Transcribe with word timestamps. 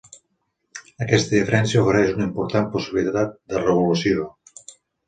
Aquesta 1.05 1.35
diferència 1.35 1.83
ofereix 1.83 2.17
una 2.17 2.27
important 2.31 2.69
possibilitat 2.79 3.39
de 3.55 3.65
regulació. 3.67 4.31